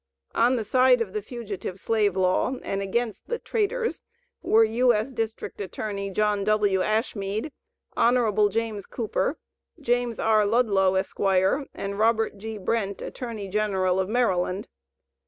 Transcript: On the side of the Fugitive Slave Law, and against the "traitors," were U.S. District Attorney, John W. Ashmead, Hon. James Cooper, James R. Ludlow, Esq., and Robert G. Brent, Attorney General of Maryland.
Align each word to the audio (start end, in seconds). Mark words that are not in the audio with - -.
On 0.33 0.55
the 0.55 0.65
side 0.65 0.99
of 0.99 1.13
the 1.13 1.21
Fugitive 1.21 1.79
Slave 1.79 2.17
Law, 2.17 2.55
and 2.63 2.81
against 2.81 3.27
the 3.27 3.37
"traitors," 3.37 4.01
were 4.41 4.63
U.S. 4.63 5.11
District 5.11 5.61
Attorney, 5.61 6.09
John 6.09 6.43
W. 6.43 6.79
Ashmead, 6.81 7.51
Hon. 7.95 8.49
James 8.49 8.87
Cooper, 8.87 9.37
James 9.79 10.17
R. 10.19 10.43
Ludlow, 10.47 10.95
Esq., 10.95 11.19
and 11.19 11.99
Robert 11.99 12.39
G. 12.39 12.57
Brent, 12.57 12.99
Attorney 13.03 13.47
General 13.47 13.99
of 13.99 14.09
Maryland. 14.09 14.67